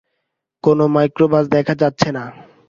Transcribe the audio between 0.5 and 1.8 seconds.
কোনো মাইক্রোবাস দেখা